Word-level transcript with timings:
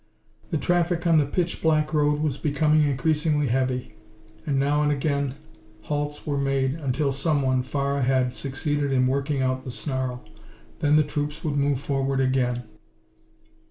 The 0.49 0.57
traffic 0.57 1.05
on 1.05 1.19
the 1.19 1.27
pitch 1.27 1.61
black 1.61 1.93
road 1.93 2.21
was 2.23 2.35
becoming 2.35 2.81
increasingly 2.87 3.49
heavy, 3.49 3.93
and 4.47 4.57
now 4.57 4.81
and 4.81 4.91
again 4.91 5.35
halts 5.81 6.25
were 6.25 6.39
made 6.39 6.73
until 6.73 7.11
someone, 7.11 7.61
far 7.61 7.99
ahead, 7.99 8.33
succeeded 8.33 8.91
in 8.91 9.05
working 9.05 9.43
out 9.43 9.63
the 9.63 9.69
snarl. 9.69 10.25
Then 10.79 10.95
the 10.95 11.03
troops 11.03 11.43
would 11.43 11.55
move 11.55 11.79
forward 11.79 12.19
again. 12.19 12.63